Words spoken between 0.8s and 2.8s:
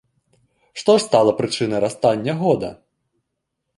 Што ж стала прычынай расстання года?